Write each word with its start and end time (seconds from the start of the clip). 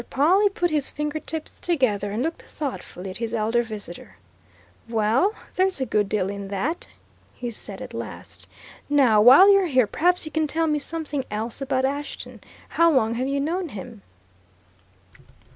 Pawle 0.09 0.49
put 0.49 0.71
his 0.71 0.89
finger 0.89 1.19
tips 1.19 1.59
together 1.59 2.11
and 2.11 2.23
looked 2.23 2.41
thoughtfully 2.41 3.11
at 3.11 3.17
his 3.17 3.35
elder 3.35 3.61
visitor. 3.61 4.17
"Well, 4.89 5.35
there's 5.53 5.79
a 5.79 5.85
good 5.85 6.09
deal 6.09 6.27
in 6.27 6.47
that," 6.47 6.87
he 7.35 7.51
said 7.51 7.83
at 7.83 7.93
last. 7.93 8.47
"Now, 8.89 9.21
while 9.21 9.53
you're 9.53 9.67
here, 9.67 9.85
perhaps 9.85 10.25
you 10.25 10.31
can 10.31 10.47
tell 10.47 10.65
me 10.65 10.79
something 10.79 11.23
else 11.29 11.61
about 11.61 11.85
Ashton. 11.85 12.41
How 12.69 12.89
long 12.89 13.13
have 13.13 13.27
you 13.27 13.39
known 13.39 13.69
him?" 13.69 14.01